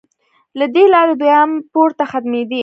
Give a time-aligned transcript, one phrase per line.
[0.59, 2.59] له دې لارې دویم پوړ ته ختمېدې.